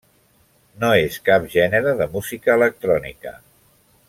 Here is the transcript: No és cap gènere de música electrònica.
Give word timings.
No 0.83 0.89
és 1.01 1.19
cap 1.29 1.45
gènere 1.57 1.95
de 2.01 2.09
música 2.17 2.57
electrònica. 2.61 3.37